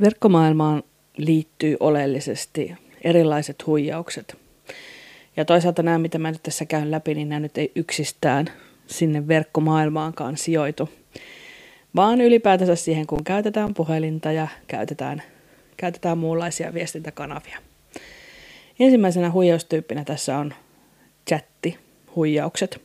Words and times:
Verkkomaailmaan 0.00 0.82
liittyy 1.16 1.76
oleellisesti 1.80 2.74
erilaiset 3.04 3.66
huijaukset. 3.66 4.36
Ja 5.36 5.44
toisaalta 5.44 5.82
nämä, 5.82 5.98
mitä 5.98 6.18
mä 6.18 6.30
nyt 6.30 6.42
tässä 6.42 6.64
käyn 6.64 6.90
läpi, 6.90 7.14
niin 7.14 7.28
nämä 7.28 7.40
nyt 7.40 7.58
ei 7.58 7.72
yksistään 7.74 8.46
sinne 8.86 9.28
verkkomaailmaankaan 9.28 10.36
sijoitu, 10.36 10.88
vaan 11.96 12.20
ylipäätänsä 12.20 12.76
siihen, 12.76 13.06
kun 13.06 13.24
käytetään 13.24 13.74
puhelinta 13.74 14.32
ja 14.32 14.48
käytetään, 14.66 15.22
käytetään 15.76 16.18
muunlaisia 16.18 16.74
viestintäkanavia. 16.74 17.58
Ensimmäisenä 18.80 19.30
huijaustyyppinä 19.30 20.04
tässä 20.04 20.38
on 20.38 20.54
chatti-huijaukset. 21.30 22.80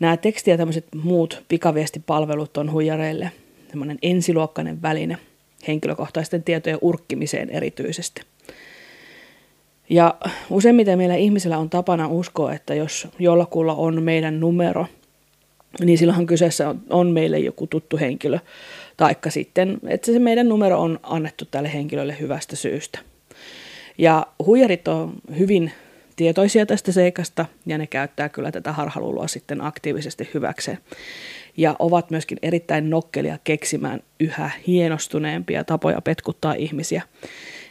Nämä 0.00 0.16
teksti- 0.16 0.50
ja 0.50 0.56
tämmöiset 0.56 0.86
muut 0.94 1.42
pikaviestipalvelut 1.48 2.56
on 2.56 2.72
huijareille 2.72 3.32
semmoinen 3.70 3.98
ensiluokkainen 4.02 4.82
väline– 4.82 5.18
henkilökohtaisten 5.68 6.42
tietojen 6.42 6.78
urkkimiseen 6.82 7.50
erityisesti. 7.50 8.22
Ja 9.90 10.14
useimmiten 10.50 10.98
meillä 10.98 11.14
ihmisillä 11.14 11.58
on 11.58 11.70
tapana 11.70 12.08
uskoa, 12.08 12.52
että 12.52 12.74
jos 12.74 13.08
jollakulla 13.18 13.74
on 13.74 14.02
meidän 14.02 14.40
numero, 14.40 14.86
niin 15.84 15.98
silloinhan 15.98 16.26
kyseessä 16.26 16.68
on, 16.68 16.80
on 16.90 17.10
meille 17.10 17.38
joku 17.38 17.66
tuttu 17.66 17.96
henkilö. 17.96 18.38
Taikka 18.96 19.30
sitten, 19.30 19.78
että 19.88 20.12
se 20.12 20.18
meidän 20.18 20.48
numero 20.48 20.80
on 20.80 21.00
annettu 21.02 21.44
tälle 21.44 21.72
henkilölle 21.72 22.16
hyvästä 22.20 22.56
syystä. 22.56 22.98
Ja 23.98 24.26
huijarit 24.46 24.88
on 24.88 25.12
hyvin 25.38 25.72
tietoisia 26.16 26.66
tästä 26.66 26.92
seikasta 26.92 27.46
ja 27.66 27.78
ne 27.78 27.86
käyttää 27.86 28.28
kyllä 28.28 28.52
tätä 28.52 28.72
harhaluuloa 28.72 29.28
sitten 29.28 29.60
aktiivisesti 29.60 30.30
hyväkseen 30.34 30.78
ja 31.58 31.76
ovat 31.78 32.10
myöskin 32.10 32.38
erittäin 32.42 32.90
nokkelia 32.90 33.38
keksimään 33.44 34.00
yhä 34.20 34.50
hienostuneempia 34.66 35.64
tapoja 35.64 36.00
petkuttaa 36.00 36.54
ihmisiä. 36.54 37.02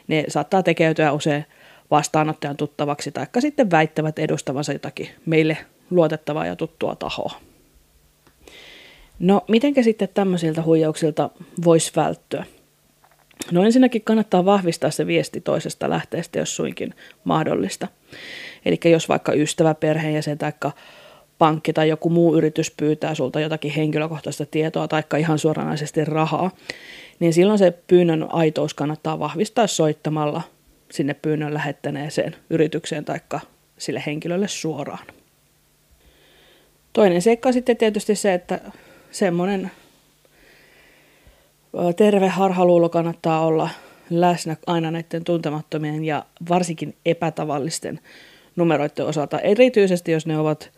Ne 0.08 0.24
saattaa 0.28 0.64
tekeytyä 0.64 1.12
usein 1.12 1.46
vastaanottajan 1.92 2.58
tuttavaksi, 2.58 3.12
tai 3.12 3.28
sitten 3.40 3.72
väittävät 3.72 4.20
edustavansa 4.20 4.74
jotakin 4.74 5.10
meille 5.26 5.58
luotettavaa 5.90 6.46
ja 6.46 6.56
tuttua 6.56 6.96
tahoa. 6.96 7.34
No, 9.20 9.42
miten 9.48 9.84
sitten 9.84 10.10
tämmöisiltä 10.14 10.62
huijauksilta 10.62 11.30
voisi 11.66 11.92
välttyä? 11.96 12.46
No 13.52 13.64
ensinnäkin 13.64 14.02
kannattaa 14.02 14.46
vahvistaa 14.46 14.92
se 14.92 15.08
viesti 15.08 15.42
toisesta 15.42 15.90
lähteestä, 15.90 16.40
jos 16.40 16.56
suinkin 16.56 16.94
mahdollista. 17.24 17.88
Eli 18.66 18.80
jos 18.86 19.10
vaikka 19.10 19.34
ystävä, 19.34 19.74
perheenjäsen 19.74 20.38
tai 20.38 20.54
pankki 21.38 21.74
tai 21.74 21.90
joku 21.90 22.10
muu 22.10 22.36
yritys 22.36 22.72
pyytää 22.72 23.16
sulta 23.16 23.40
jotakin 23.40 23.72
henkilökohtaista 23.72 24.46
tietoa 24.46 24.88
tai 24.88 25.04
ihan 25.20 25.40
suoranaisesti 25.40 26.06
rahaa, 26.06 26.52
niin 27.20 27.34
silloin 27.34 27.60
se 27.60 27.72
pyynnön 27.88 28.34
aitous 28.34 28.74
kannattaa 28.74 29.20
vahvistaa 29.20 29.68
soittamalla 29.68 30.42
sinne 30.92 31.14
pyynnön 31.14 31.54
lähettäneeseen 31.54 32.36
yritykseen 32.50 33.06
tai 33.06 33.20
sille 33.78 34.04
henkilölle 34.06 34.48
suoraan. 34.48 35.08
Toinen 36.94 37.22
seikka 37.22 37.50
on 37.50 37.54
sitten 37.54 37.78
tietysti 37.78 38.16
se, 38.16 38.34
että 38.34 38.60
semmoinen 39.12 39.72
terve 41.96 42.28
harhaluulo 42.28 42.90
kannattaa 42.90 43.46
olla 43.46 43.70
läsnä 44.10 44.56
aina 44.68 44.92
näiden 44.92 45.24
tuntemattomien 45.24 46.06
ja 46.06 46.26
varsinkin 46.50 46.96
epätavallisten 47.06 48.00
numeroiden 48.56 49.06
osalta, 49.06 49.40
erityisesti 49.40 50.12
jos 50.12 50.26
ne 50.26 50.38
ovat 50.38 50.72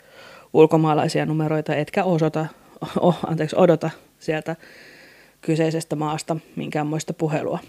ulkomaalaisia 0.54 1.26
numeroita, 1.26 1.76
etkä 1.76 2.04
osoita, 2.04 2.46
oh, 3.00 3.20
anteeksi, 3.28 3.56
odota 3.60 3.90
sieltä 4.20 4.56
kyseisestä 5.42 5.96
maasta 5.96 6.38
minkäänmoista 6.56 7.14
puhelua. 7.14 7.60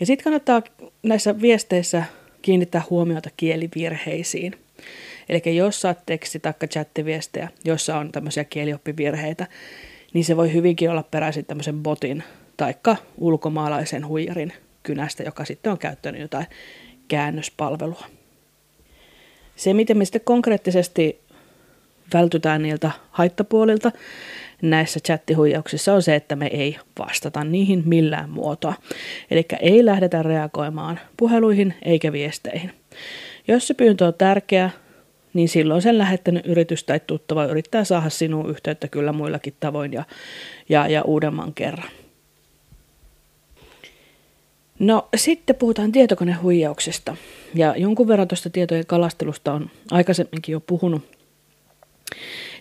Ja 0.00 0.06
sitten 0.06 0.24
kannattaa 0.24 0.62
näissä 1.02 1.40
viesteissä 1.40 2.04
kiinnittää 2.42 2.82
huomiota 2.90 3.30
kielivirheisiin. 3.36 4.54
Eli 5.28 5.56
jos 5.56 5.80
saat 5.80 6.06
teksti- 6.06 6.40
tai 6.40 6.52
chattiviestejä, 6.68 7.48
jossa 7.64 7.98
on 7.98 8.12
tämmöisiä 8.12 8.44
kielioppivirheitä, 8.44 9.46
niin 10.12 10.24
se 10.24 10.36
voi 10.36 10.52
hyvinkin 10.52 10.90
olla 10.90 11.02
peräisin 11.02 11.44
tämmöisen 11.44 11.82
botin 11.82 12.22
taikka 12.56 12.96
ulkomaalaisen 13.18 14.06
huijarin 14.06 14.52
kynästä, 14.82 15.22
joka 15.22 15.44
sitten 15.44 15.72
on 15.72 15.78
käyttänyt 15.78 16.20
jotain 16.20 16.46
käännöspalvelua. 17.08 18.06
Se, 19.56 19.74
miten 19.74 19.98
me 19.98 20.04
sitten 20.04 20.20
konkreettisesti 20.24 21.20
vältytään 22.14 22.62
niiltä 22.62 22.90
haittapuolilta 23.10 23.92
näissä 24.62 25.00
chattihuijauksissa 25.00 25.94
on 25.94 26.02
se, 26.02 26.14
että 26.14 26.36
me 26.36 26.46
ei 26.46 26.78
vastata 26.98 27.44
niihin 27.44 27.82
millään 27.86 28.30
muotoa. 28.30 28.74
Eli 29.30 29.46
ei 29.60 29.84
lähdetä 29.84 30.22
reagoimaan 30.22 31.00
puheluihin 31.16 31.74
eikä 31.82 32.12
viesteihin. 32.12 32.72
Jos 33.48 33.66
se 33.66 33.74
pyyntö 33.74 34.06
on 34.06 34.14
tärkeä, 34.14 34.70
niin 35.34 35.48
silloin 35.48 35.82
sen 35.82 35.98
lähettänyt 35.98 36.46
yritys 36.46 36.84
tai 36.84 37.00
tuttava 37.06 37.44
yrittää 37.44 37.84
saada 37.84 38.10
sinuun 38.10 38.50
yhteyttä 38.50 38.88
kyllä 38.88 39.12
muillakin 39.12 39.54
tavoin 39.60 39.92
ja, 39.92 40.04
ja, 40.68 40.88
ja 40.88 41.02
uudemman 41.02 41.54
kerran. 41.54 41.88
No 44.78 45.08
sitten 45.16 45.56
puhutaan 45.56 45.92
tietokonehuijauksesta. 45.92 47.16
Ja 47.54 47.74
jonkun 47.76 48.08
verran 48.08 48.28
tuosta 48.28 48.50
tietojen 48.50 48.86
kalastelusta 48.86 49.52
on 49.52 49.70
aikaisemminkin 49.90 50.52
jo 50.52 50.60
puhunut. 50.60 51.02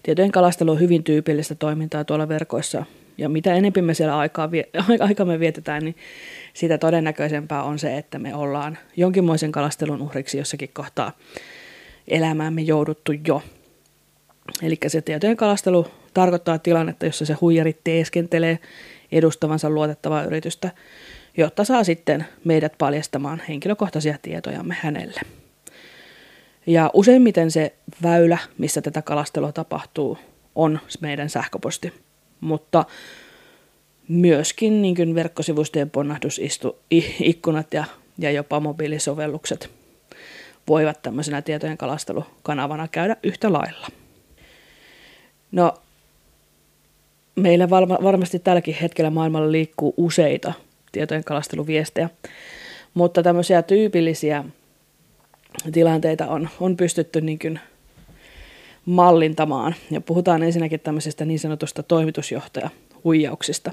Tietojen 0.03 0.31
kalastelu 0.31 0.71
on 0.71 0.79
hyvin 0.79 1.03
tyypillistä 1.03 1.55
toimintaa 1.55 2.03
tuolla 2.03 2.27
verkoissa. 2.27 2.85
Ja 3.17 3.29
mitä 3.29 3.53
enemmän 3.53 3.85
me 3.85 3.93
siellä 3.93 4.17
aikaa, 4.17 4.49
aikaa 4.99 5.25
me 5.25 5.39
vietetään, 5.39 5.83
niin 5.83 5.95
sitä 6.53 6.77
todennäköisempää 6.77 7.63
on 7.63 7.79
se, 7.79 7.97
että 7.97 8.19
me 8.19 8.35
ollaan 8.35 8.77
jonkinmoisen 8.97 9.51
kalastelun 9.51 10.01
uhriksi 10.01 10.37
jossakin 10.37 10.69
kohtaa 10.73 11.11
elämäämme 12.07 12.61
jouduttu 12.61 13.11
jo. 13.27 13.41
Eli 14.63 14.77
se 14.87 15.01
tietojen 15.01 15.37
kalastelu 15.37 15.87
tarkoittaa 16.13 16.59
tilannetta, 16.59 17.05
jossa 17.05 17.25
se 17.25 17.33
huijari 17.33 17.79
teeskentelee 17.83 18.59
edustavansa 19.11 19.69
luotettavaa 19.69 20.23
yritystä– 20.23 20.71
jotta 21.37 21.63
saa 21.63 21.83
sitten 21.83 22.25
meidät 22.43 22.73
paljastamaan 22.77 23.41
henkilökohtaisia 23.49 24.17
tietojamme 24.21 24.77
hänelle. 24.81 25.21
Ja 26.67 26.91
useimmiten 26.93 27.51
se 27.51 27.73
väylä, 28.03 28.37
missä 28.57 28.81
tätä 28.81 29.01
kalastelua 29.01 29.51
tapahtuu, 29.51 30.17
on 30.55 30.79
meidän 31.01 31.29
sähköposti. 31.29 31.93
Mutta 32.41 32.85
myöskin 34.07 34.81
niin 34.81 34.95
kuin 34.95 35.15
verkkosivustojen 35.15 35.89
ponnahdusikkunat 35.89 37.73
ja, 37.73 37.85
ja 38.17 38.31
jopa 38.31 38.59
mobiilisovellukset 38.59 39.69
voivat 40.67 41.01
tämmöisenä 41.01 41.41
tietojen 41.41 41.77
kalastelukanavana 41.77 42.87
käydä 42.87 43.15
yhtä 43.23 43.53
lailla. 43.53 43.87
No, 45.51 45.73
meillä 47.35 47.69
varmasti 47.69 48.39
tälläkin 48.39 48.75
hetkellä 48.81 49.09
maailmalla 49.09 49.51
liikkuu 49.51 49.93
useita 49.97 50.53
tietojen 50.93 51.23
kalasteluviestejä. 51.23 52.09
Mutta 52.93 53.23
tämmöisiä 53.23 53.61
tyypillisiä 53.61 54.43
tilanteita 55.71 56.27
on, 56.27 56.49
on 56.59 56.77
pystytty 56.77 57.21
niin 57.21 57.39
kuin 57.39 57.59
mallintamaan. 58.85 59.75
Ja 59.91 60.01
puhutaan 60.01 60.43
ensinnäkin 60.43 60.79
tämmöisestä 60.79 61.25
niin 61.25 61.39
sanotusta 61.39 61.83
toimitusjohtajahuijauksista. 61.83 63.71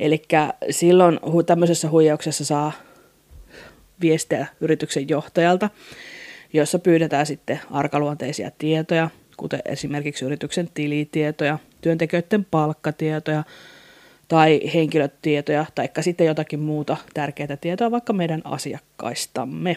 Eli 0.00 0.22
silloin 0.70 1.20
tämmöisessä 1.46 1.90
huijauksessa 1.90 2.44
saa 2.44 2.72
viestejä 4.00 4.46
yrityksen 4.60 5.08
johtajalta, 5.08 5.70
jossa 6.52 6.78
pyydetään 6.78 7.26
sitten 7.26 7.60
arkaluonteisia 7.70 8.50
tietoja, 8.58 9.10
kuten 9.36 9.60
esimerkiksi 9.64 10.24
yrityksen 10.24 10.68
tilitietoja, 10.74 11.58
työntekijöiden 11.80 12.46
palkkatietoja, 12.50 13.44
tai 14.30 14.60
henkilötietoja 14.74 15.66
tai 15.74 15.88
sitten 16.00 16.26
jotakin 16.26 16.60
muuta 16.60 16.96
tärkeää 17.14 17.56
tietoa 17.60 17.90
vaikka 17.90 18.12
meidän 18.12 18.42
asiakkaistamme. 18.44 19.76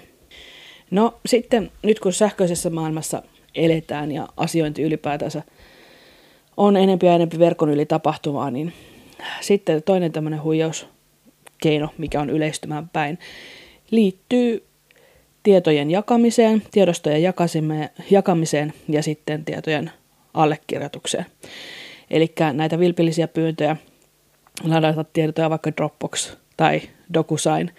No 0.92 1.20
sitten 1.26 1.72
nyt 1.84 2.00
kun 2.00 2.14
sähköisessä 2.14 2.70
maailmassa 2.70 3.22
eletään 3.56 4.12
ja 4.12 4.28
asiointi 4.38 4.82
ylipäätänsä 4.82 5.44
on 6.58 6.78
enempi 6.78 7.06
ja 7.06 7.16
enempi 7.16 7.40
verkon 7.40 7.70
yli 7.70 7.86
tapahtuvaa, 7.86 8.52
niin 8.52 8.74
sitten 9.42 9.84
toinen 9.84 10.12
tämmöinen 10.12 10.44
huijauskeino, 10.44 11.90
mikä 11.98 12.22
on 12.22 12.30
yleistymään 12.30 12.90
päin, 12.90 13.20
liittyy 13.92 14.66
tietojen 15.44 15.92
jakamiseen, 15.92 16.64
tiedostojen 16.72 17.34
jakamiseen 18.10 18.74
ja 18.88 19.04
sitten 19.04 19.46
tietojen 19.46 19.92
allekirjoitukseen. 20.34 21.26
Eli 22.10 22.34
näitä 22.54 22.80
vilpillisiä 22.80 23.28
pyyntöjä 23.28 23.78
ladata 24.64 25.04
tietoja 25.04 25.50
vaikka 25.50 25.72
Dropbox 25.78 26.36
tai 26.58 26.82
DocuSign 27.14 27.70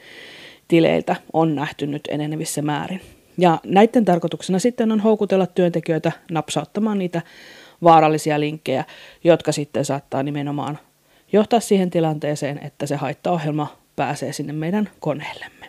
tileiltä 0.68 1.16
on 1.32 1.54
nähty 1.54 1.86
nyt 1.86 2.02
enenevissä 2.08 2.62
määrin. 2.62 3.00
Ja 3.38 3.60
näiden 3.64 4.04
tarkoituksena 4.04 4.58
sitten 4.58 4.92
on 4.92 5.00
houkutella 5.00 5.46
työntekijöitä 5.46 6.12
napsauttamaan 6.30 6.98
niitä 6.98 7.22
vaarallisia 7.82 8.40
linkkejä, 8.40 8.84
jotka 9.24 9.52
sitten 9.52 9.84
saattaa 9.84 10.22
nimenomaan 10.22 10.78
johtaa 11.32 11.60
siihen 11.60 11.90
tilanteeseen, 11.90 12.60
että 12.64 12.86
se 12.86 12.96
haittaohjelma 12.96 13.76
pääsee 13.96 14.32
sinne 14.32 14.52
meidän 14.52 14.90
koneellemme. 15.00 15.66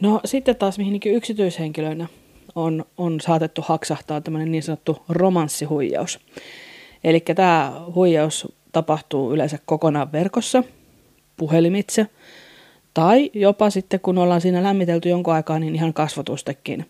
No 0.00 0.20
sitten 0.24 0.56
taas 0.56 0.78
mihin 0.78 1.00
yksityishenkilöinä 1.04 2.06
on, 2.54 2.84
on 2.96 3.20
saatettu 3.20 3.62
haksahtaa 3.62 4.20
tämmöinen 4.20 4.52
niin 4.52 4.62
sanottu 4.62 5.02
romanssihuijaus. 5.08 6.20
Eli 7.04 7.20
tämä 7.20 7.72
huijaus 7.94 8.55
tapahtuu 8.76 9.32
yleensä 9.32 9.58
kokonaan 9.66 10.12
verkossa, 10.12 10.62
puhelimitse, 11.36 12.06
tai 12.94 13.30
jopa 13.34 13.70
sitten 13.70 14.00
kun 14.00 14.18
ollaan 14.18 14.40
siinä 14.40 14.62
lämmitelty 14.62 15.08
jonkun 15.08 15.34
aikaa, 15.34 15.58
niin 15.58 15.74
ihan 15.74 15.94
kasvatustekin. 15.94 16.86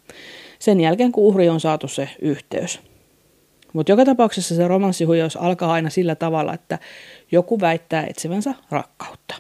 Sen 0.59 0.81
jälkeen 0.81 1.13
kun 1.13 1.25
uhri 1.25 1.49
on 1.49 1.61
saatu 1.61 1.89
se 1.89 2.09
yhteys. 2.19 2.81
Mutta 3.73 3.93
joka 3.93 4.05
tapauksessa 4.05 4.55
se 4.55 4.69
romanssihuijaus 4.69 5.37
alkaa 5.37 5.73
aina 5.73 5.91
sillä 5.91 6.15
tavalla, 6.15 6.55
että 6.55 6.79
joku 7.33 7.61
väittää 7.61 8.07
etsivänsä 8.07 8.55
rakkautta. 8.71 9.35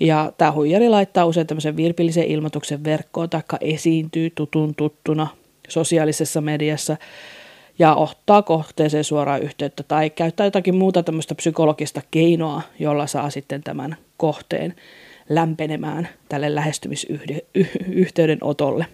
Ja 0.00 0.32
tämä 0.38 0.52
huijari 0.52 0.88
laittaa 0.88 1.26
usein 1.26 1.46
tämmöisen 1.46 1.76
virpillisen 1.76 2.24
ilmoituksen 2.24 2.84
verkkoon, 2.84 3.30
tai 3.30 3.42
esiintyy 3.60 4.30
tutun 4.30 4.74
tuttuna 4.74 5.26
sosiaalisessa 5.68 6.40
mediassa 6.40 6.96
ja 7.78 7.94
ottaa 7.94 8.42
kohteeseen 8.42 9.04
suoraan 9.04 9.42
yhteyttä 9.42 9.82
tai 9.82 10.10
käyttää 10.10 10.46
jotakin 10.46 10.74
muuta 10.74 11.02
tämmöistä 11.02 11.34
psykologista 11.34 12.02
keinoa, 12.10 12.62
jolla 12.78 13.06
saa 13.06 13.30
sitten 13.30 13.62
tämän 13.62 13.96
kohteen 14.16 14.74
lämpenemään 15.28 16.08
tälle 16.28 16.54
lähestymisyhteydenotolle. 16.54 18.86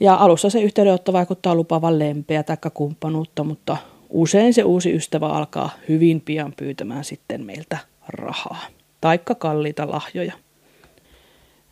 Ja 0.00 0.14
alussa 0.14 0.50
se 0.50 0.62
yhteydenotto 0.62 1.12
vaikuttaa 1.12 1.54
lupavan 1.54 1.98
lempeä 1.98 2.42
tai 2.42 2.56
kumppanuutta, 2.74 3.44
mutta 3.44 3.76
usein 4.10 4.54
se 4.54 4.64
uusi 4.64 4.92
ystävä 4.92 5.28
alkaa 5.28 5.70
hyvin 5.88 6.20
pian 6.20 6.52
pyytämään 6.56 7.04
sitten 7.04 7.44
meiltä 7.44 7.78
rahaa 8.08 8.66
taikka 9.00 9.34
kalliita 9.34 9.90
lahjoja. 9.90 10.32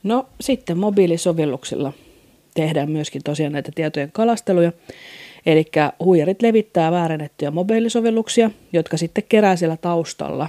No 0.03 0.27
sitten 0.41 0.79
mobiilisovelluksilla 0.79 1.93
tehdään 2.55 2.91
myöskin 2.91 3.23
tosiaan 3.25 3.53
näitä 3.53 3.73
tietojen 3.75 4.13
kalasteluja. 4.13 4.73
Eli 5.47 5.65
huijarit 6.05 6.43
levittää 6.43 6.91
väärennettyjä 6.91 7.51
mobiilisovelluksia, 7.51 8.51
jotka 8.73 8.97
sitten 8.97 9.25
kerää 9.29 9.57
siellä 9.57 9.77
taustalla 9.77 10.49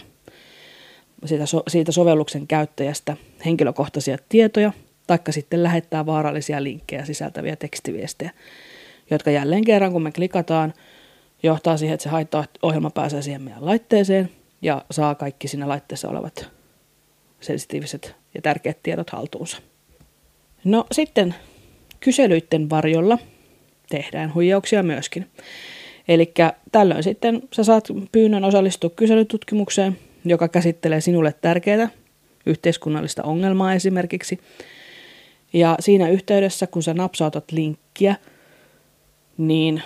siitä, 1.25 1.45
so- 1.45 1.63
siitä 1.67 1.91
sovelluksen 1.91 2.47
käyttäjästä 2.47 3.17
henkilökohtaisia 3.45 4.17
tietoja, 4.29 4.71
taikka 5.07 5.31
sitten 5.31 5.63
lähettää 5.63 6.05
vaarallisia 6.05 6.63
linkkejä 6.63 7.05
sisältäviä 7.05 7.55
tekstiviestejä, 7.55 8.31
jotka 9.11 9.31
jälleen 9.31 9.65
kerran, 9.65 9.91
kun 9.91 10.03
me 10.03 10.11
klikataan, 10.11 10.73
johtaa 11.43 11.77
siihen, 11.77 11.93
että 11.93 12.03
se 12.03 12.09
haittaohjelma 12.09 12.89
pääsee 12.89 13.21
siihen 13.21 13.41
meidän 13.41 13.65
laitteeseen 13.65 14.29
ja 14.61 14.85
saa 14.91 15.15
kaikki 15.15 15.47
siinä 15.47 15.67
laitteessa 15.67 16.09
olevat 16.09 16.49
sensitiiviset 17.41 18.15
ja 18.35 18.41
tärkeät 18.41 18.77
tiedot 18.83 19.09
haltuunsa. 19.09 19.57
No 20.63 20.85
sitten 20.91 21.35
kyselyiden 21.99 22.69
varjolla 22.69 23.17
tehdään 23.97 24.33
huijauksia 24.33 24.83
myöskin. 24.83 25.27
Eli 26.07 26.33
tällöin 26.71 27.03
sitten 27.03 27.41
sä 27.53 27.63
saat 27.63 27.87
pyynnön 28.11 28.43
osallistua 28.43 28.89
kyselytutkimukseen, 28.89 29.97
joka 30.25 30.47
käsittelee 30.47 31.01
sinulle 31.01 31.33
tärkeää 31.41 31.89
yhteiskunnallista 32.45 33.23
ongelmaa 33.23 33.73
esimerkiksi. 33.73 34.39
Ja 35.53 35.75
siinä 35.79 36.09
yhteydessä, 36.09 36.67
kun 36.67 36.83
sä 36.83 36.93
napsautat 36.93 37.51
linkkiä, 37.51 38.15
niin 39.37 39.81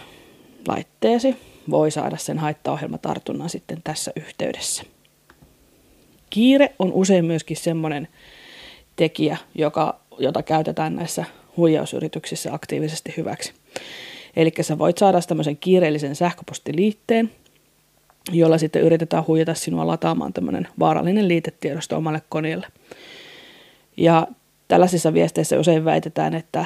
laitteesi 0.68 1.36
voi 1.70 1.92
saada 1.92 2.18
sen 2.18 2.38
haittaohjelmatartunnan 2.38 3.50
sitten 3.50 3.82
tässä 3.84 4.12
yhteydessä. 4.16 4.84
Kiire 6.30 6.76
on 6.80 6.94
usein 6.94 7.26
myöskin 7.26 7.58
semmoinen 7.58 8.08
tekijä, 8.96 9.38
joka, 9.56 10.00
jota 10.20 10.44
käytetään 10.44 10.96
näissä 10.96 11.26
huijausyrityksissä 11.58 12.54
aktiivisesti 12.54 13.14
hyväksi. 13.18 13.54
Eli 14.36 14.52
sä 14.62 14.78
voit 14.78 14.98
saada 14.98 15.22
tämmöisen 15.22 15.58
kiireellisen 15.58 16.16
sähköpostiliitteen, 16.16 17.32
jolla 18.32 18.58
sitten 18.58 18.82
yritetään 18.82 19.28
huijata 19.28 19.54
sinua 19.54 19.88
lataamaan 19.88 20.34
tämmöinen 20.34 20.68
vaarallinen 20.80 21.28
liitetiedosto 21.28 21.98
omalle 21.98 22.22
koneelle. 22.30 22.68
Ja 23.98 24.28
tällaisissa 24.68 25.14
viesteissä 25.14 25.60
usein 25.60 25.86
väitetään, 25.86 26.34
että 26.34 26.66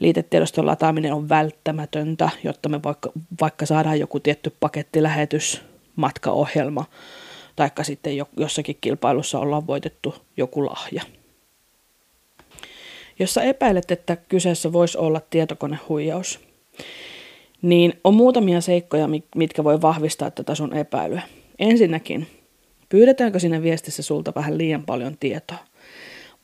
liitetiedoston 0.00 0.66
lataaminen 0.66 1.12
on 1.12 1.28
välttämätöntä, 1.28 2.30
jotta 2.44 2.68
me 2.68 2.82
vaikka, 2.82 3.12
vaikka 3.40 3.66
saadaan 3.66 4.00
joku 4.00 4.20
tietty 4.20 4.52
pakettilähetys, 4.60 5.62
matkaohjelma, 5.96 6.84
taikka 7.56 7.84
sitten 7.84 8.12
jossakin 8.36 8.78
kilpailussa 8.80 9.38
ollaan 9.38 9.66
voitettu 9.66 10.14
joku 10.36 10.66
lahja. 10.66 11.02
Jos 13.18 13.34
sä 13.34 13.42
epäilet, 13.42 13.90
että 13.90 14.16
kyseessä 14.16 14.72
voisi 14.72 14.98
olla 14.98 15.20
tietokonehuijaus, 15.30 16.40
niin 17.62 18.00
on 18.04 18.14
muutamia 18.14 18.60
seikkoja, 18.60 19.08
mitkä 19.34 19.64
voi 19.64 19.82
vahvistaa 19.82 20.30
tätä 20.30 20.54
sun 20.54 20.76
epäilyä. 20.76 21.22
Ensinnäkin, 21.58 22.26
pyydetäänkö 22.88 23.38
sinne 23.38 23.62
viestissä 23.62 24.02
sulta 24.02 24.32
vähän 24.34 24.58
liian 24.58 24.84
paljon 24.84 25.16
tietoa? 25.20 25.58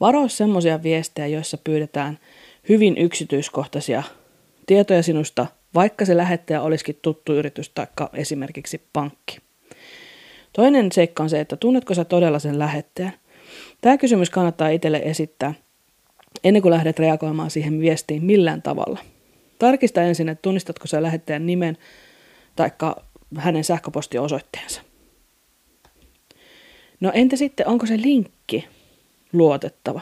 Varo 0.01 0.29
semmoisia 0.29 0.83
viestejä, 0.83 1.27
joissa 1.27 1.59
pyydetään 1.59 2.19
hyvin 2.69 2.99
yksityiskohtaisia 2.99 4.03
tietoja 4.67 5.03
sinusta, 5.03 5.47
vaikka 5.75 6.05
se 6.05 6.17
lähettäjä 6.17 6.63
olisikin 6.63 6.99
tuttu 7.03 7.35
yritys 7.35 7.71
tai 7.71 7.87
esimerkiksi 8.15 8.83
pankki. 8.93 9.39
Toinen 10.53 10.93
seikka 10.93 11.23
on 11.23 11.31
se, 11.31 11.41
että 11.41 11.57
tunnetko 11.57 11.95
sä 11.95 12.05
todella 12.05 12.39
sen 12.39 12.59
lähettäjän? 12.59 13.13
Tämä 13.81 13.99
kysymys 13.99 14.31
kannattaa 14.31 14.69
itselle 14.69 15.03
esittää 15.05 15.55
ennen 16.45 16.63
kuin 16.63 16.73
lähdet 16.73 16.99
reagoimaan 16.99 17.51
siihen 17.51 17.81
viestiin 17.81 18.25
millään 18.25 18.63
tavalla. 18.63 18.99
Tarkista 19.59 20.03
ensin, 20.03 20.29
että 20.29 20.43
tunnistatko 20.43 20.87
sä 20.87 21.03
lähettäjän 21.03 21.47
nimen 21.47 21.77
tai 22.57 22.71
hänen 23.37 23.65
sähköpostiosoitteensa. 23.65 24.81
No 27.01 27.11
entä 27.15 27.37
sitten, 27.37 27.69
onko 27.69 27.87
se 27.87 27.97
linkki 27.97 28.69
luotettava? 29.33 30.01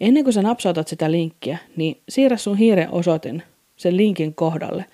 Ennen 0.00 0.24
kuin 0.24 0.34
sä 0.34 0.42
napsautat 0.42 0.88
sitä 0.88 1.10
linkkiä, 1.10 1.58
niin 1.76 2.00
siirrä 2.08 2.36
sun 2.36 2.56
hiiren 2.56 2.90
osoitin 2.90 3.42
sen 3.76 3.96
linkin 3.96 4.34
kohdalle, 4.34 4.84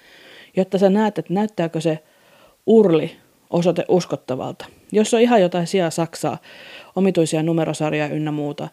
jotta 0.56 0.78
sä 0.78 0.90
näet, 0.90 1.18
että 1.18 1.34
näyttääkö 1.34 1.80
se 1.80 1.98
urli 2.66 3.16
osoite 3.50 3.84
uskottavalta. 3.88 4.66
Jos 4.92 5.14
on 5.14 5.20
ihan 5.20 5.40
jotain 5.40 5.66
sijaa 5.66 5.90
Saksaa, 5.90 6.38
omituisia 6.96 7.42
numerosarjoja 7.42 8.14
ynnä 8.14 8.32
muuta, 8.32 8.68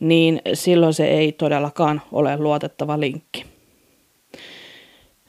niin 0.00 0.42
silloin 0.54 0.94
se 0.94 1.06
ei 1.06 1.32
todellakaan 1.32 2.02
ole 2.12 2.36
luotettava 2.36 3.00
linkki. 3.00 3.44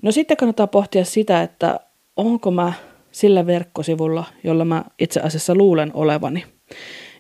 No 0.01 0.11
sitten 0.11 0.37
kannattaa 0.37 0.67
pohtia 0.67 1.05
sitä, 1.05 1.41
että 1.41 1.79
onko 2.17 2.51
mä 2.51 2.73
sillä 3.11 3.45
verkkosivulla, 3.45 4.23
jolla 4.43 4.65
mä 4.65 4.83
itse 4.99 5.19
asiassa 5.19 5.55
luulen 5.55 5.91
olevani. 5.93 6.45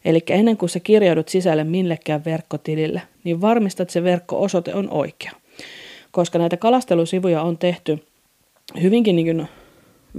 Eli 0.05 0.23
ennen 0.29 0.57
kuin 0.57 0.69
sä 0.69 0.79
kirjaudut 0.79 1.29
sisälle 1.29 1.63
millekään 1.63 2.25
verkkotilille, 2.25 3.01
niin 3.23 3.41
varmista, 3.41 3.83
että 3.83 3.93
se 3.93 4.03
verkko-osoite 4.03 4.73
on 4.73 4.89
oikea. 4.89 5.31
Koska 6.11 6.39
näitä 6.39 6.57
kalastelusivuja 6.57 7.41
on 7.41 7.57
tehty 7.57 8.03
hyvinkin 8.81 9.15
niin 9.15 9.47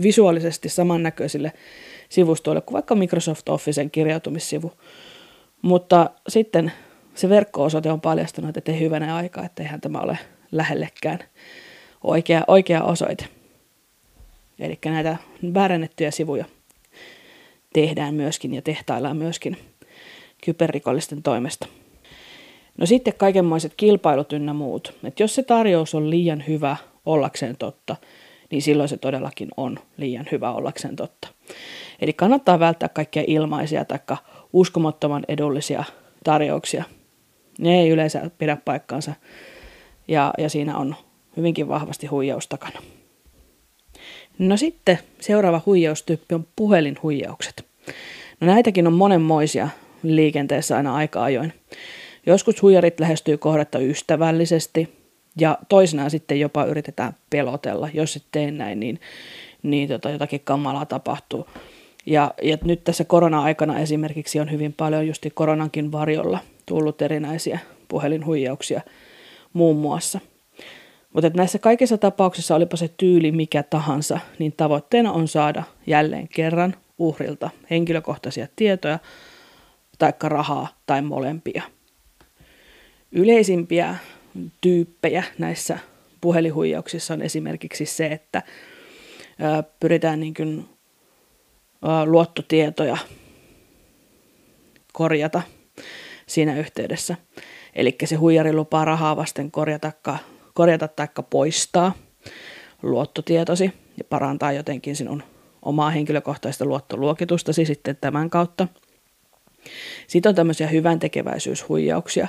visuaalisesti 0.02 0.68
samannäköisille 0.68 1.52
sivustoille 2.08 2.60
kuin 2.60 2.74
vaikka 2.74 2.94
Microsoft 2.94 3.48
Officen 3.48 3.90
kirjautumissivu. 3.90 4.72
Mutta 5.62 6.10
sitten 6.28 6.72
se 7.20 7.28
verkko-osoite 7.28 7.92
on 7.92 8.00
paljastanut, 8.00 8.56
että 8.56 8.72
ei 8.72 8.80
hyvänä 8.80 9.16
aikaa, 9.16 9.44
että 9.44 9.62
eihän 9.62 9.80
tämä 9.80 10.00
ole 10.00 10.18
lähellekään 10.52 11.18
oikea, 12.04 12.44
oikea 12.46 12.82
osoite. 12.82 13.28
Eli 14.58 14.78
näitä 14.84 15.16
väärännettyjä 15.54 16.10
sivuja 16.10 16.44
tehdään 17.72 18.14
myöskin 18.14 18.54
ja 18.54 18.62
tehtaillaan 18.62 19.16
myöskin 19.16 19.56
kyberrikollisten 20.44 21.22
toimesta. 21.22 21.66
No 22.78 22.86
sitten 22.86 23.14
kaikenmoiset 23.16 23.72
kilpailut 23.76 24.32
ynnä 24.32 24.52
muut. 24.52 24.94
Et 25.04 25.20
jos 25.20 25.34
se 25.34 25.42
tarjous 25.42 25.94
on 25.94 26.10
liian 26.10 26.44
hyvä 26.48 26.76
ollakseen 27.06 27.56
totta, 27.56 27.96
niin 28.50 28.62
silloin 28.62 28.88
se 28.88 28.96
todellakin 28.96 29.48
on 29.56 29.78
liian 29.96 30.26
hyvä 30.32 30.52
ollakseen 30.52 30.96
totta. 30.96 31.28
Eli 32.00 32.12
kannattaa 32.12 32.58
välttää 32.58 32.88
kaikkia 32.88 33.24
ilmaisia 33.26 33.84
tai 33.84 33.98
uskomattoman 34.52 35.24
edullisia 35.28 35.84
tarjouksia. 36.24 36.84
Ne 37.60 37.80
ei 37.80 37.88
yleensä 37.88 38.30
pidä 38.38 38.56
paikkaansa 38.64 39.14
ja, 40.08 40.34
ja 40.38 40.48
siinä 40.48 40.76
on 40.76 40.94
hyvinkin 41.36 41.68
vahvasti 41.68 42.06
huijaus 42.06 42.48
takana. 42.48 42.82
No 44.38 44.56
sitten 44.56 44.98
seuraava 45.20 45.62
huijaustyyppi 45.66 46.34
on 46.34 46.46
puhelinhuijaukset. 46.56 47.64
No 48.40 48.46
näitäkin 48.46 48.86
on 48.86 48.92
monenmoisia 48.92 49.68
liikenteessä 50.02 50.76
aina 50.76 50.94
aika 50.94 51.22
ajoin. 51.22 51.52
Joskus 52.26 52.62
huijarit 52.62 53.00
lähestyy 53.00 53.38
kohdetta 53.38 53.78
ystävällisesti 53.78 54.88
ja 55.40 55.58
toisinaan 55.68 56.10
sitten 56.10 56.40
jopa 56.40 56.64
yritetään 56.64 57.16
pelotella. 57.30 57.88
Jos 57.94 58.16
et 58.16 58.24
tee 58.32 58.50
näin, 58.50 58.80
niin, 58.80 59.00
niin 59.62 59.88
tota, 59.88 60.10
jotakin 60.10 60.40
kamalaa 60.44 60.86
tapahtuu. 60.86 61.46
Ja, 62.06 62.34
ja 62.42 62.58
nyt 62.64 62.84
tässä 62.84 63.04
korona-aikana 63.04 63.78
esimerkiksi 63.78 64.40
on 64.40 64.50
hyvin 64.50 64.72
paljon 64.72 65.06
justi 65.06 65.30
koronankin 65.30 65.92
varjolla 65.92 66.38
tullut 66.70 67.02
erinäisiä 67.02 67.58
puhelinhuijauksia 67.88 68.80
muun 69.52 69.76
muassa. 69.76 70.20
Mutta 71.12 71.30
näissä 71.34 71.58
kaikissa 71.58 71.98
tapauksissa, 71.98 72.54
olipa 72.54 72.76
se 72.76 72.90
tyyli 72.96 73.32
mikä 73.32 73.62
tahansa, 73.62 74.20
niin 74.38 74.52
tavoitteena 74.56 75.12
on 75.12 75.28
saada 75.28 75.62
jälleen 75.86 76.28
kerran 76.28 76.74
uhrilta 76.98 77.50
henkilökohtaisia 77.70 78.48
tietoja, 78.56 78.98
taikka 79.98 80.28
rahaa 80.28 80.68
tai 80.86 81.02
molempia. 81.02 81.62
Yleisimpiä 83.12 83.96
tyyppejä 84.60 85.24
näissä 85.38 85.78
puhelihuijauksissa 86.20 87.14
on 87.14 87.22
esimerkiksi 87.22 87.86
se, 87.86 88.06
että 88.06 88.42
pyritään 89.80 90.20
niin 90.20 90.34
kuin 90.34 90.68
luottotietoja 92.06 92.96
korjata 94.92 95.42
siinä 96.30 96.58
yhteydessä. 96.58 97.16
Eli 97.74 97.96
se 98.04 98.16
huijari 98.16 98.52
lupaa 98.52 98.84
rahaa 98.84 99.16
vasten 99.16 99.50
korjata, 99.50 99.92
korjata 100.54 100.88
tai 100.88 101.08
poistaa 101.30 101.92
luottotietosi 102.82 103.72
ja 103.96 104.04
parantaa 104.04 104.52
jotenkin 104.52 104.96
sinun 104.96 105.22
omaa 105.62 105.90
henkilökohtaista 105.90 106.64
luottoluokitustasi 106.64 107.64
sitten 107.64 107.98
tämän 108.00 108.30
kautta. 108.30 108.68
Sitten 110.06 110.30
on 110.30 110.34
tämmöisiä 110.34 110.66
hyvän 110.66 110.98
tekeväisyyshuijauksia, 110.98 112.28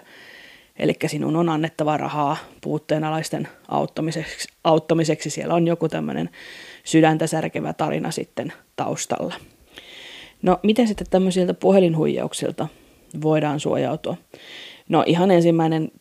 eli 0.79 0.93
sinun 1.07 1.35
on 1.35 1.49
annettava 1.49 1.97
rahaa 1.97 2.37
puutteenalaisten 2.61 3.47
auttamiseksi, 3.67 4.47
auttamiseksi. 4.63 5.29
Siellä 5.29 5.53
on 5.53 5.67
joku 5.67 5.89
tämmöinen 5.89 6.29
sydäntä 6.83 7.27
särkevä 7.27 7.73
tarina 7.73 8.11
sitten 8.11 8.53
taustalla. 8.75 9.33
No, 10.41 10.59
miten 10.63 10.87
sitten 10.87 11.07
tämmöisiltä 11.09 11.53
puhelinhuijauksilta 11.53 12.67
voidaan 13.21 13.59
suojautua? 13.59 14.17
No, 14.89 15.03
ihan 15.07 15.31
ensimmäinen 15.31 15.91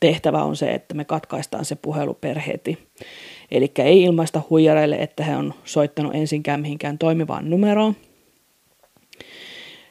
tehtävä 0.00 0.42
on 0.42 0.56
se, 0.56 0.74
että 0.74 0.94
me 0.94 1.04
katkaistaan 1.04 1.64
se 1.64 1.76
puhelu 1.76 2.14
perheeti. 2.14 2.78
Eli 3.50 3.72
ei 3.78 4.02
ilmaista 4.02 4.42
huijareille, 4.50 4.96
että 4.96 5.24
he 5.24 5.36
on 5.36 5.54
soittanut 5.64 6.14
ensinkään 6.14 6.60
mihinkään 6.60 6.98
toimivaan 6.98 7.50
numeroon, 7.50 7.96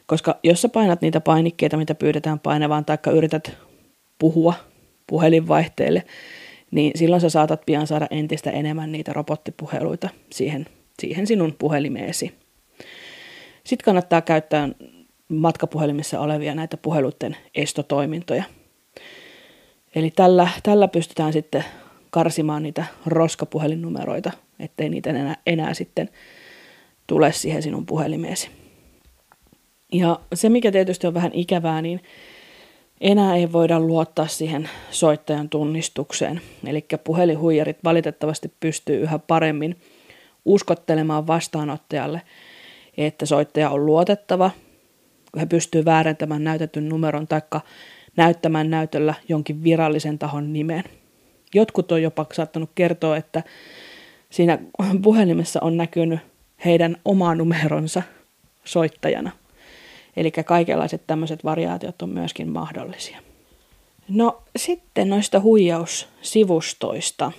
koska 0.05 0.39
jos 0.43 0.62
sä 0.62 0.69
painat 0.69 1.01
niitä 1.01 1.22
painikkeita, 1.22 1.77
mitä 1.77 1.95
pyydetään 1.95 2.39
painavaan, 2.39 2.86
taikka 2.86 3.12
yrität 3.12 3.57
puhua 4.19 4.53
puhelinvaihteelle, 5.07 6.03
niin 6.72 6.91
silloin 6.95 7.22
sä 7.22 7.29
saatat 7.29 7.62
pian 7.65 7.88
saada 7.88 8.07
entistä 8.12 8.51
enemmän 8.51 8.91
niitä 8.91 9.13
robottipuheluita 9.13 10.10
siihen, 10.31 10.65
siihen 11.00 11.27
sinun 11.27 11.55
puhelimeesi. 11.60 12.33
Sitten 13.63 13.86
kannattaa 13.86 14.22
käyttää 14.22 14.69
matkapuhelimissa 15.30 16.20
olevia 16.20 16.56
näitä 16.56 16.77
puheluiden 16.77 17.38
estotoimintoja. 17.56 18.44
Eli 19.96 20.12
tällä, 20.12 20.50
tällä 20.63 20.88
pystytään 20.88 21.34
sitten 21.34 21.65
karsimaan 22.10 22.63
niitä 22.63 22.86
roskapuhelinnumeroita, 23.06 24.32
ettei 24.60 24.89
niitä 24.89 25.10
enää, 25.10 25.36
enää 25.48 25.74
sitten 25.74 26.10
tule 27.08 27.32
siihen 27.32 27.63
sinun 27.63 27.86
puhelimeesi. 27.86 28.50
Ja 29.94 30.20
se, 30.34 30.50
mikä 30.50 30.72
tietysti 30.72 31.08
on 31.08 31.13
vähän 31.13 31.32
ikävää, 31.34 31.82
niin 31.82 32.01
enää 33.01 33.36
ei 33.36 33.51
voida 33.51 33.80
luottaa 33.80 34.27
siihen 34.27 34.70
soittajan 34.92 35.50
tunnistukseen. 35.50 36.42
Eli 36.68 36.86
puhelinhuijarit 37.03 37.77
valitettavasti 37.84 38.53
pystyy 38.60 39.01
yhä 39.01 39.20
paremmin 39.20 39.75
uskottelemaan 40.46 41.27
vastaanottajalle, 41.27 42.22
että 42.98 43.25
soittaja 43.25 43.70
on 43.70 43.86
luotettava, 43.86 44.51
he 45.40 45.46
pystyy 45.46 45.86
väärentämään 45.86 46.44
näytetyn 46.44 46.90
numeron 46.90 47.28
tai 47.28 47.42
näyttämään 48.18 48.70
näytöllä 48.70 49.13
jonkin 49.30 49.63
virallisen 49.63 50.20
tahon 50.20 50.54
nimen. 50.54 50.84
Jotkut 51.54 51.92
on 51.92 52.02
jopa 52.02 52.25
saattanut 52.34 52.70
kertoa, 52.75 53.18
että 53.18 53.44
siinä 54.30 54.60
puhelimessa 55.02 55.60
on 55.62 55.78
näkynyt 55.78 56.20
heidän 56.66 56.98
oma 57.06 57.36
numeronsa 57.36 58.02
soittajana. 58.63 59.32
Eli 60.18 60.32
kaikenlaiset 60.32 61.02
tämmöiset 61.08 61.44
variaatiot 61.44 62.02
on 62.02 62.10
myöskin 62.10 62.50
mahdollisia. 62.50 63.20
No 64.10 64.44
sitten 64.56 65.10
noista 65.10 65.40
huijaussivustoista. 65.40 67.32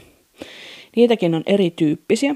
Niitäkin 0.97 1.35
on 1.35 1.43
erityyppisiä. 1.47 2.35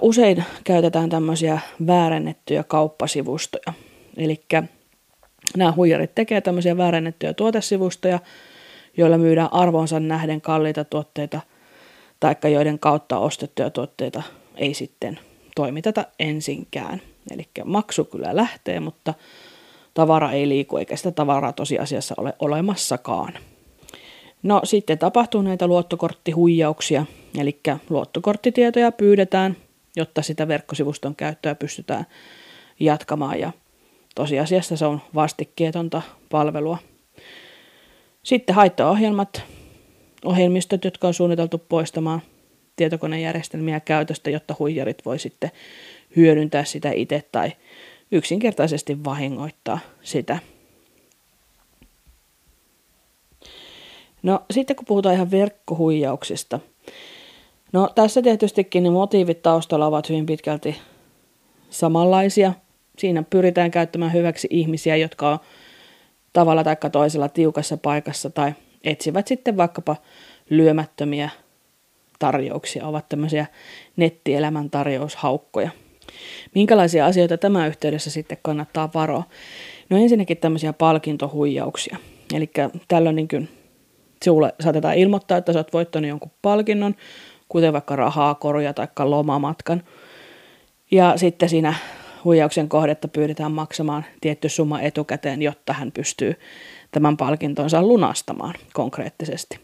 Usein 0.00 0.44
käytetään 0.64 1.10
tämmöisiä 1.10 1.58
väärennettyjä 1.86 2.62
kauppasivustoja. 2.62 3.72
Eli 4.16 4.44
nämä 5.56 5.72
huijarit 5.72 6.14
tekevät 6.14 6.44
tämmöisiä 6.44 6.76
väärennettyjä 6.76 7.34
tuotesivustoja, 7.34 8.18
joilla 8.96 9.18
myydään 9.18 9.52
arvonsa 9.52 10.00
nähden 10.00 10.40
kalliita 10.40 10.84
tuotteita, 10.84 11.40
taikka 12.20 12.48
joiden 12.48 12.78
kautta 12.78 13.18
ostettuja 13.18 13.70
tuotteita 13.70 14.22
ei 14.56 14.74
sitten 14.74 15.18
toimiteta 15.56 16.04
ensinkään. 16.18 17.02
Eli 17.30 17.48
maksu 17.64 18.04
kyllä 18.04 18.36
lähtee, 18.36 18.80
mutta 18.80 19.14
tavara 19.94 20.32
ei 20.32 20.48
liiku, 20.48 20.76
eikä 20.76 20.96
sitä 20.96 21.10
tavaraa 21.10 21.52
tosiasiassa 21.52 22.14
ole 22.18 22.34
olemassakaan. 22.38 23.32
No 24.42 24.60
sitten 24.64 24.98
tapahtuu 24.98 25.42
näitä 25.42 25.66
luottokorttihuijauksia, 25.66 27.06
eli 27.38 27.60
luottokorttitietoja 27.90 28.92
pyydetään, 28.92 29.56
jotta 29.96 30.22
sitä 30.22 30.48
verkkosivuston 30.48 31.16
käyttöä 31.16 31.54
pystytään 31.54 32.06
jatkamaan 32.80 33.40
ja 33.40 33.52
tosiasiassa 34.14 34.76
se 34.76 34.86
on 34.86 35.00
vastikkeetonta 35.14 36.02
palvelua. 36.30 36.78
Sitten 38.22 38.54
haittaohjelmat, 38.54 39.42
ohjelmistot, 40.24 40.84
jotka 40.84 41.06
on 41.08 41.14
suunniteltu 41.14 41.58
poistamaan 41.58 42.22
tietokonejärjestelmiä 42.76 43.80
käytöstä, 43.80 44.30
jotta 44.30 44.56
huijarit 44.58 45.04
voi 45.04 45.18
sitten 45.18 45.50
hyödyntää 46.16 46.64
sitä 46.64 46.92
itse 46.92 47.22
tai 47.32 47.52
yksinkertaisesti 48.12 49.04
vahingoittaa 49.04 49.78
sitä. 50.02 50.38
No 54.22 54.40
sitten 54.50 54.76
kun 54.76 54.86
puhutaan 54.86 55.14
ihan 55.14 55.30
verkkohuijauksista. 55.30 56.60
No 57.72 57.90
tässä 57.94 58.22
tietystikin 58.22 58.82
ne 58.82 58.90
motiivit 58.90 59.42
taustalla 59.42 59.86
ovat 59.86 60.08
hyvin 60.08 60.26
pitkälti 60.26 60.76
samanlaisia. 61.70 62.52
Siinä 62.98 63.22
pyritään 63.30 63.70
käyttämään 63.70 64.12
hyväksi 64.12 64.48
ihmisiä, 64.50 64.96
jotka 64.96 65.28
on 65.30 65.38
tavalla 66.32 66.64
tai 66.64 66.76
toisella 66.92 67.28
tiukassa 67.28 67.76
paikassa 67.76 68.30
tai 68.30 68.52
etsivät 68.84 69.26
sitten 69.26 69.56
vaikkapa 69.56 69.96
lyömättömiä 70.50 71.30
tarjouksia, 72.18 72.86
ovat 72.86 73.08
tämmöisiä 73.08 73.46
nettielämän 73.96 74.70
tarjoushaukkoja. 74.70 75.70
Minkälaisia 76.54 77.06
asioita 77.06 77.38
tämä 77.38 77.66
yhteydessä 77.66 78.10
sitten 78.10 78.38
kannattaa 78.42 78.90
varoa? 78.94 79.24
No 79.90 79.96
ensinnäkin 79.96 80.36
tämmöisiä 80.36 80.72
palkintohuijauksia. 80.72 81.96
Eli 82.34 82.50
tällöin 82.88 83.16
niin 83.16 83.28
kuin 83.28 83.48
sinulle 84.22 84.54
saatetaan 84.60 84.94
ilmoittaa, 84.94 85.38
että 85.38 85.52
sä 85.52 85.58
oot 85.58 85.72
voittanut 85.72 86.08
jonkun 86.08 86.30
palkinnon, 86.42 86.94
kuten 87.48 87.72
vaikka 87.72 87.96
rahaa, 87.96 88.34
koruja 88.34 88.74
tai 88.74 88.88
lomamatkan. 88.98 89.82
Ja 90.90 91.12
sitten 91.16 91.48
siinä 91.48 91.74
huijauksen 92.24 92.68
kohdetta 92.68 93.08
pyydetään 93.08 93.52
maksamaan 93.52 94.04
tietty 94.20 94.48
summa 94.48 94.80
etukäteen, 94.80 95.42
jotta 95.42 95.72
hän 95.72 95.92
pystyy 95.92 96.34
tämän 96.90 97.16
palkintonsa 97.16 97.82
lunastamaan 97.82 98.54
konkreettisesti. 98.72 99.58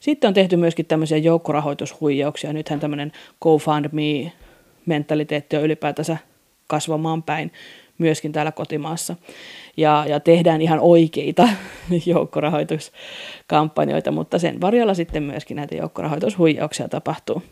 Sitten 0.00 0.28
on 0.28 0.34
tehty 0.34 0.56
myöskin 0.56 0.86
tämmöisiä 0.86 1.18
joukkorahoitushuijauksia. 1.18 2.52
Nythän 2.52 2.80
tämmöinen 2.80 3.12
GoFundMe-mentaliteetti 3.40 5.56
on 5.56 5.62
ylipäätänsä 5.62 6.16
kasvamaan 6.66 7.22
päin 7.22 7.52
myöskin 7.98 8.32
täällä 8.32 8.52
kotimaassa. 8.52 9.16
Ja, 9.76 10.04
ja 10.08 10.20
tehdään 10.20 10.62
ihan 10.62 10.80
oikeita 10.80 11.48
joukkorahoituskampanjoita, 12.06 14.10
mutta 14.10 14.38
sen 14.38 14.60
varjolla 14.60 14.94
sitten 14.94 15.22
myöskin 15.22 15.56
näitä 15.56 15.76
joukkorahoitushuijauksia 15.76 16.88
tapahtuu. 16.88 17.42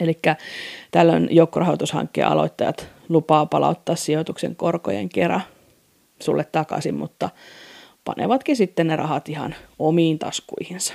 Eli 0.00 0.18
tällöin 0.90 1.28
joukkorahoitushankkeen 1.30 2.26
aloittajat 2.26 2.88
lupaa 3.12 3.46
palauttaa 3.46 3.96
sijoituksen 3.96 4.56
korkojen 4.56 5.08
kerran 5.08 5.42
sulle 6.22 6.44
takaisin, 6.52 6.94
mutta 6.94 7.30
panevatkin 8.04 8.56
sitten 8.56 8.86
ne 8.86 8.96
rahat 8.96 9.28
ihan 9.28 9.54
omiin 9.78 10.18
taskuihinsa. 10.18 10.94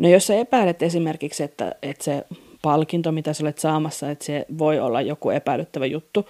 No 0.00 0.08
jos 0.08 0.26
sä 0.26 0.34
epäilet 0.34 0.82
esimerkiksi, 0.82 1.42
että, 1.42 1.74
että 1.82 2.04
se 2.04 2.24
palkinto, 2.62 3.12
mitä 3.12 3.32
sä 3.32 3.44
olet 3.44 3.58
saamassa, 3.58 4.10
että 4.10 4.24
se 4.24 4.46
voi 4.58 4.80
olla 4.80 5.00
joku 5.00 5.30
epäilyttävä 5.30 5.86
juttu, 5.86 6.28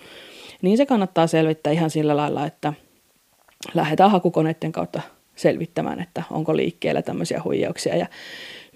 niin 0.62 0.76
se 0.76 0.86
kannattaa 0.86 1.26
selvittää 1.26 1.72
ihan 1.72 1.90
sillä 1.90 2.16
lailla, 2.16 2.46
että 2.46 2.72
lähdetään 3.74 4.10
hakukoneiden 4.10 4.72
kautta 4.72 5.00
selvittämään, 5.36 6.00
että 6.00 6.22
onko 6.30 6.56
liikkeellä 6.56 7.02
tämmöisiä 7.02 7.40
huijauksia. 7.44 7.96
Ja 7.96 8.06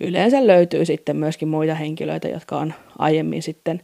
yleensä 0.01 0.47
löytyy 0.47 0.85
sitten 0.85 1.17
myöskin 1.17 1.49
muita 1.49 1.75
henkilöitä, 1.75 2.29
jotka 2.29 2.59
on 2.59 2.75
aiemmin 2.99 3.43
sitten 3.43 3.83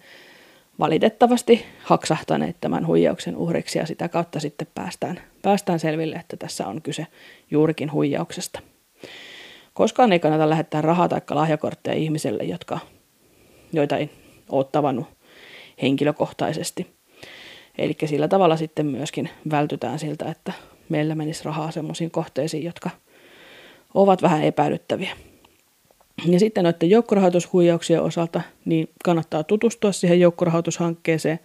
valitettavasti 0.79 1.65
haksahtaneet 1.83 2.57
tämän 2.61 2.87
huijauksen 2.87 3.37
uhriksi 3.37 3.79
ja 3.79 3.87
sitä 3.87 4.09
kautta 4.09 4.41
sitten 4.41 4.67
päästään, 4.75 5.21
päästään 5.43 5.79
selville, 5.79 6.17
että 6.17 6.37
tässä 6.37 6.67
on 6.67 6.83
kyse 6.83 7.07
juurikin 7.51 7.93
huijauksesta. 7.93 8.61
Koskaan 9.75 10.13
ei 10.13 10.19
kannata 10.19 10.51
lähettää 10.51 10.83
rahaa 10.83 11.09
tai 11.09 11.21
lahjakortteja 11.31 11.97
ihmiselle, 11.97 12.45
jotka, 12.45 12.79
joita 13.73 13.97
ei 13.97 14.11
ole 14.49 14.65
tavannut 14.73 15.07
henkilökohtaisesti. 15.83 16.99
Eli 17.79 17.97
sillä 18.05 18.29
tavalla 18.29 18.57
sitten 18.57 18.87
myöskin 18.87 19.31
vältytään 19.51 19.99
siltä, 19.99 20.31
että 20.31 20.53
meillä 20.89 21.15
menisi 21.15 21.45
rahaa 21.45 21.71
sellaisiin 21.71 22.11
kohteisiin, 22.11 22.65
jotka 22.65 22.91
ovat 23.95 24.23
vähän 24.23 24.43
epäilyttäviä. 24.43 25.17
Ja 26.27 26.39
sitten 26.39 26.65
noiden 26.65 26.91
joukkorahoitushuijauksien 26.91 28.03
osalta 28.03 28.41
niin 28.65 28.89
kannattaa 29.05 29.45
tutustua 29.45 29.93
siihen 29.93 30.21
joukkorahoitushankkeeseen 30.21 31.41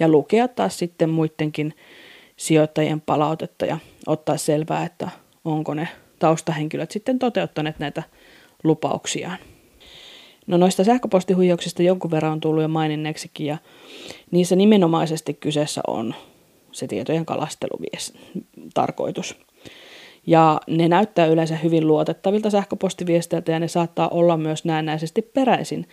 ja 0.00 0.08
lukea 0.08 0.48
taas 0.48 0.78
sitten 0.78 1.10
muidenkin 1.10 1.74
sijoittajien 2.36 3.00
palautetta 3.00 3.66
ja 3.66 3.78
ottaa 4.06 4.36
selvää, 4.36 4.84
että 4.84 5.08
onko 5.44 5.74
ne 5.74 5.88
taustahenkilöt 6.18 6.90
sitten 6.90 7.18
toteuttaneet 7.18 7.78
näitä 7.78 8.02
lupauksiaan. 8.64 9.38
No 10.46 10.56
noista 10.56 10.84
sähköpostihuijauksista 10.84 11.82
jonkun 11.82 12.10
verran 12.10 12.32
on 12.32 12.40
tullut 12.40 12.62
jo 12.62 12.68
maininneeksikin 12.68 13.46
ja 13.46 13.58
niissä 14.30 14.56
nimenomaisesti 14.56 15.34
kyseessä 15.34 15.80
on 15.86 16.14
se 16.72 16.86
tietojen 16.86 17.26
kalasteluvies 17.26 18.14
tarkoitus. 18.74 19.36
Ja 20.26 20.60
ne 20.66 20.88
näyttää 20.88 21.26
yleensä 21.26 21.56
hyvin 21.56 21.86
luotettavilta 21.86 22.50
sähköpostiviesteiltä 22.50 23.52
ja 23.52 23.58
ne 23.58 23.68
saattaa 23.68 24.08
olla 24.08 24.36
myös 24.36 24.64
näennäisesti 24.64 25.22
peräisin 25.22 25.88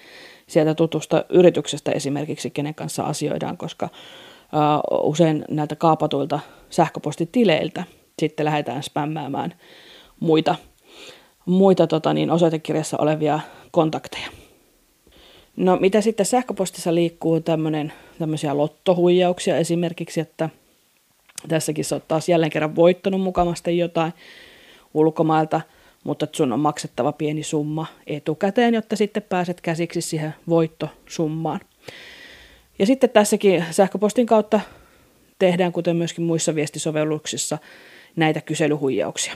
sieltä 0.47 0.75
tutusta 0.75 1.25
yrityksestä 1.29 1.91
esimerkiksi, 1.91 2.49
kenen 2.49 2.75
kanssa 2.75 3.03
asioidaan, 3.03 3.57
koska 3.57 3.85
uh, 3.85 5.09
usein 5.09 5.45
näiltä 5.49 5.75
kaapatuilta 5.75 6.39
sähköpostitileiltä 6.69 7.83
sitten 8.19 8.45
lähdetään 8.45 8.83
spämmäämään 8.83 9.53
muita, 10.19 10.55
muita 11.45 11.87
tota 11.87 12.13
niin, 12.13 12.31
osoitekirjassa 12.31 12.97
olevia 12.97 13.39
kontakteja. 13.71 14.27
No 15.57 15.77
mitä 15.77 16.01
sitten 16.01 16.25
sähköpostissa 16.25 16.95
liikkuu 16.95 17.39
tämmöinen, 17.39 17.93
tämmöisiä 18.19 18.57
lottohuijauksia 18.57 19.57
esimerkiksi, 19.57 20.19
että 20.19 20.49
tässäkin 21.47 21.85
sä 21.85 21.95
oot 21.95 22.07
taas 22.07 22.29
jälleen 22.29 22.51
kerran 22.51 22.75
voittanut 22.75 23.21
mukavasti 23.21 23.77
jotain 23.77 24.13
ulkomailta, 24.93 25.61
mutta 26.03 26.27
sun 26.31 26.53
on 26.53 26.59
maksettava 26.59 27.11
pieni 27.11 27.43
summa 27.43 27.85
etukäteen, 28.07 28.73
jotta 28.73 28.95
sitten 28.95 29.23
pääset 29.23 29.61
käsiksi 29.61 30.01
siihen 30.01 30.33
voittosummaan. 30.49 31.59
Ja 32.79 32.85
sitten 32.85 33.09
tässäkin 33.09 33.65
sähköpostin 33.71 34.25
kautta 34.25 34.59
tehdään, 35.39 35.71
kuten 35.71 35.95
myöskin 35.95 36.23
muissa 36.23 36.55
viestisovelluksissa, 36.55 37.57
näitä 38.15 38.41
kyselyhuijauksia. 38.41 39.33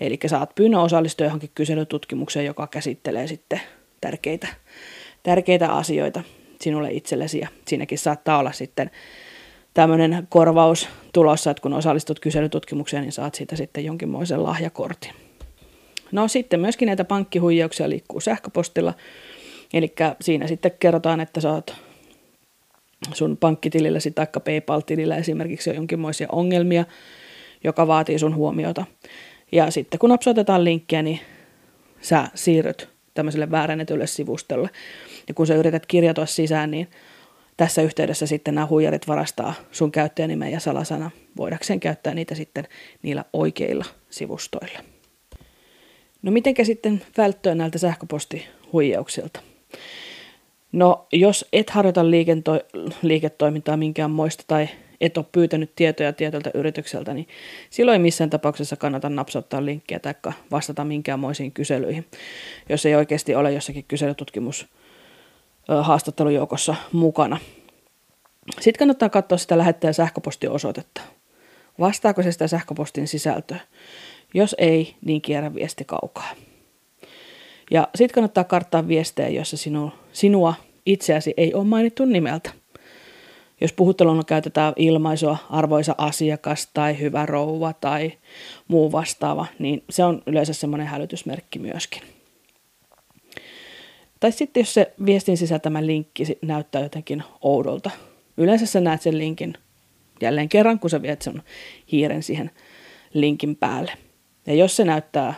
Eli 0.00 0.18
saat 0.26 0.54
pyynnön 0.54 0.80
osallistua 0.80 1.26
johonkin 1.26 1.50
kyselytutkimukseen, 1.54 2.46
joka 2.46 2.66
käsittelee 2.66 3.26
sitten 3.26 3.60
tärkeitä, 4.00 4.48
tärkeitä 5.22 5.72
asioita 5.72 6.22
sinulle 6.60 6.90
itsellesi. 6.90 7.38
Ja 7.38 7.48
siinäkin 7.66 7.98
saattaa 7.98 8.38
olla 8.38 8.52
sitten 8.52 8.90
tämmöinen 9.74 10.26
korvaus 10.28 10.88
tulossa, 11.12 11.50
että 11.50 11.60
kun 11.60 11.72
osallistut 11.72 12.20
kyselytutkimukseen, 12.20 13.02
niin 13.02 13.12
saat 13.12 13.34
siitä 13.34 13.56
sitten 13.56 13.84
jonkinmoisen 13.84 14.42
lahjakortin. 14.42 15.12
No 16.12 16.28
sitten 16.28 16.60
myöskin 16.60 16.86
näitä 16.86 17.04
pankkihuijauksia 17.04 17.88
liikkuu 17.88 18.20
sähköpostilla. 18.20 18.94
Eli 19.72 19.94
siinä 20.20 20.46
sitten 20.46 20.72
kerrotaan, 20.80 21.20
että 21.20 21.40
saat 21.40 21.76
sun 23.14 23.36
pankkitililläsi 23.36 24.10
tai 24.10 24.26
PayPal-tilillä 24.44 25.16
esimerkiksi 25.16 25.70
on 25.70 25.76
jonkinmoisia 25.76 26.28
ongelmia, 26.32 26.84
joka 27.64 27.86
vaatii 27.86 28.18
sun 28.18 28.34
huomiota. 28.34 28.84
Ja 29.52 29.70
sitten 29.70 29.98
kun 29.98 30.10
napsautetaan 30.10 30.64
linkkiä, 30.64 31.02
niin 31.02 31.20
sä 32.00 32.28
siirryt 32.34 32.88
tämmöiselle 33.14 33.50
väärännetylle 33.50 34.06
sivustolle. 34.06 34.70
Ja 35.28 35.34
kun 35.34 35.46
sä 35.46 35.54
yrität 35.54 35.86
kirjata 35.86 36.26
sisään, 36.26 36.70
niin 36.70 36.88
tässä 37.58 37.82
yhteydessä 37.82 38.26
sitten 38.26 38.54
nämä 38.54 38.66
huijarit 38.66 39.08
varastaa 39.08 39.54
sun 39.72 39.92
käyttäjänimen 39.92 40.52
ja 40.52 40.60
salasana, 40.60 41.10
voidakseen 41.36 41.80
käyttää 41.80 42.14
niitä 42.14 42.34
sitten 42.34 42.64
niillä 43.02 43.24
oikeilla 43.32 43.84
sivustoilla. 44.10 44.78
No 46.22 46.32
mitenkä 46.32 46.64
sitten 46.64 47.02
välttyä 47.16 47.54
näiltä 47.54 47.78
sähköpostihuijauksilta? 47.78 49.40
No 50.72 51.06
jos 51.12 51.46
et 51.52 51.70
harjoita 51.70 52.02
liikento- 52.02 52.78
liiketoimintaa 53.02 53.76
minkään 53.76 54.10
moista 54.10 54.44
tai 54.46 54.68
et 55.00 55.18
ole 55.18 55.26
pyytänyt 55.32 55.72
tietoja 55.76 56.12
tietolta 56.12 56.50
yritykseltä, 56.54 57.14
niin 57.14 57.28
silloin 57.70 57.94
ei 57.94 58.02
missään 58.02 58.30
tapauksessa 58.30 58.76
kannata 58.76 59.08
napsauttaa 59.08 59.64
linkkiä 59.64 59.98
tai 59.98 60.14
vastata 60.50 60.84
minkäänmoisiin 60.84 61.52
kyselyihin, 61.52 62.04
jos 62.68 62.86
ei 62.86 62.94
oikeasti 62.94 63.34
ole 63.34 63.52
jossakin 63.52 63.84
kyselytutkimus 63.88 64.66
haastattelujoukossa 65.68 66.74
mukana. 66.92 67.38
Sitten 68.60 68.78
kannattaa 68.78 69.08
katsoa 69.08 69.38
sitä 69.38 69.58
lähettäjän 69.58 69.94
sähköpostiosoitetta. 69.94 71.00
Vastaako 71.80 72.22
se 72.22 72.32
sitä 72.32 72.48
sähköpostin 72.48 73.08
sisältöä? 73.08 73.60
Jos 74.34 74.54
ei, 74.58 74.94
niin 75.04 75.22
kierrä 75.22 75.54
viesti 75.54 75.84
kaukaa. 75.84 76.30
Ja 77.70 77.88
sitten 77.94 78.14
kannattaa 78.14 78.44
karttaa 78.44 78.88
viestejä, 78.88 79.28
joissa 79.28 79.56
sinu, 79.56 79.92
sinua 80.12 80.54
itseäsi 80.86 81.34
ei 81.36 81.54
ole 81.54 81.64
mainittu 81.64 82.04
nimeltä. 82.04 82.50
Jos 83.60 83.72
puhutteluna 83.72 84.24
käytetään 84.24 84.72
ilmaisua 84.76 85.36
arvoisa 85.50 85.94
asiakas 85.98 86.68
tai 86.74 86.98
hyvä 86.98 87.26
rouva 87.26 87.72
tai 87.72 88.12
muu 88.68 88.92
vastaava, 88.92 89.46
niin 89.58 89.84
se 89.90 90.04
on 90.04 90.22
yleensä 90.26 90.52
semmoinen 90.52 90.86
hälytysmerkki 90.86 91.58
myöskin. 91.58 92.17
Tai 94.20 94.32
sitten 94.32 94.60
jos 94.60 94.74
se 94.74 94.92
viestin 95.06 95.36
sisältämä 95.36 95.86
linkki 95.86 96.24
näyttää 96.42 96.82
jotenkin 96.82 97.22
oudolta. 97.40 97.90
Yleensä 98.36 98.66
sä 98.66 98.80
näet 98.80 99.02
sen 99.02 99.18
linkin 99.18 99.54
jälleen 100.20 100.48
kerran, 100.48 100.78
kun 100.78 100.90
sä 100.90 101.02
viet 101.02 101.22
sen 101.22 101.42
hiiren 101.92 102.22
siihen 102.22 102.50
linkin 103.14 103.56
päälle. 103.56 103.92
Ja 104.46 104.54
jos 104.54 104.76
se 104.76 104.84
näyttää 104.84 105.34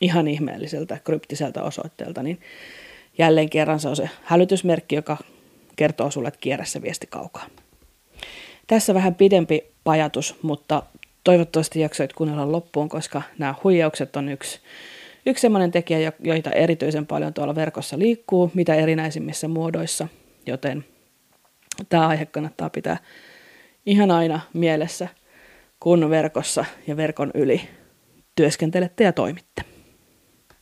ihan 0.00 0.28
ihmeelliseltä, 0.28 0.98
kryptiseltä 1.04 1.62
osoitteelta, 1.62 2.22
niin 2.22 2.40
jälleen 3.18 3.50
kerran 3.50 3.80
se 3.80 3.88
on 3.88 3.96
se 3.96 4.10
hälytysmerkki, 4.22 4.94
joka 4.94 5.16
kertoo 5.76 6.10
sulle, 6.10 6.28
että 6.28 6.40
kierrä 6.40 6.64
se 6.64 6.82
viesti 6.82 7.06
kaukaa. 7.06 7.46
Tässä 8.66 8.94
vähän 8.94 9.14
pidempi 9.14 9.64
pajatus, 9.84 10.36
mutta 10.42 10.82
toivottavasti 11.24 11.80
jaksoit 11.80 12.12
kuunnella 12.12 12.52
loppuun, 12.52 12.88
koska 12.88 13.22
nämä 13.38 13.54
huijaukset 13.64 14.16
on 14.16 14.28
yksi 14.28 14.60
Yksi 15.26 15.42
sellainen 15.42 15.70
tekijä, 15.70 16.12
joita 16.20 16.50
erityisen 16.50 17.06
paljon 17.06 17.34
tuolla 17.34 17.54
verkossa 17.54 17.98
liikkuu, 17.98 18.50
mitä 18.54 18.74
erinäisimmissä 18.74 19.48
muodoissa, 19.48 20.08
joten 20.46 20.84
tämä 21.88 22.08
aihe 22.08 22.26
kannattaa 22.26 22.70
pitää 22.70 22.96
ihan 23.86 24.10
aina 24.10 24.40
mielessä, 24.52 25.08
kun 25.80 26.10
verkossa 26.10 26.64
ja 26.86 26.96
verkon 26.96 27.30
yli 27.34 27.60
työskentelette 28.36 29.04
ja 29.04 29.12
toimitte. 29.12 29.69